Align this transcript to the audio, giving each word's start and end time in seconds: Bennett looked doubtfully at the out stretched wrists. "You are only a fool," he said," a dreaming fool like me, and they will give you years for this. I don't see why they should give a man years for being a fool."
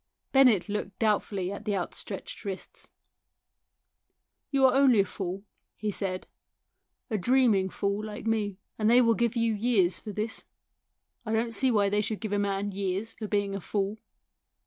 Bennett 0.31 0.67
looked 0.67 0.97
doubtfully 0.97 1.51
at 1.51 1.63
the 1.65 1.75
out 1.75 1.93
stretched 1.93 2.43
wrists. 2.43 2.89
"You 4.49 4.65
are 4.65 4.73
only 4.73 5.01
a 5.01 5.05
fool," 5.05 5.43
he 5.75 5.91
said," 5.91 6.25
a 7.11 7.19
dreaming 7.19 7.69
fool 7.69 8.03
like 8.03 8.25
me, 8.25 8.57
and 8.79 8.89
they 8.89 8.99
will 8.99 9.13
give 9.13 9.35
you 9.35 9.53
years 9.53 9.99
for 9.99 10.11
this. 10.11 10.43
I 11.23 11.33
don't 11.33 11.53
see 11.53 11.69
why 11.69 11.89
they 11.89 12.01
should 12.01 12.19
give 12.19 12.33
a 12.33 12.39
man 12.39 12.71
years 12.71 13.13
for 13.13 13.27
being 13.27 13.53
a 13.53 13.61
fool." 13.61 13.99